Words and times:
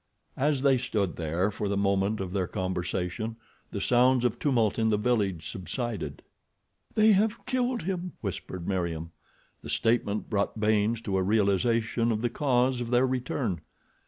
As 0.39 0.63
they 0.63 0.79
stood 0.79 1.15
there 1.15 1.51
for 1.51 1.69
the 1.69 1.77
moment 1.77 2.19
of 2.19 2.33
their 2.33 2.47
conversation 2.47 3.35
the 3.69 3.79
sounds 3.79 4.25
of 4.25 4.39
tumult 4.39 4.79
in 4.79 4.87
the 4.87 4.97
village 4.97 5.47
subsided. 5.47 6.23
"They 6.95 7.11
have 7.11 7.45
killed 7.45 7.83
him," 7.83 8.13
whispered 8.21 8.67
Meriem. 8.67 9.11
The 9.61 9.69
statement 9.69 10.27
brought 10.27 10.59
Baynes 10.59 11.01
to 11.01 11.17
a 11.17 11.21
realization 11.21 12.11
of 12.11 12.23
the 12.23 12.31
cause 12.31 12.81
of 12.81 12.89
their 12.89 13.05
return. 13.05 13.61